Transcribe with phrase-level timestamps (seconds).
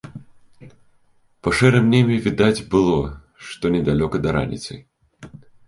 [1.47, 2.97] Па шэрым небе відаць было,
[3.51, 4.73] што недалёка да раніцы.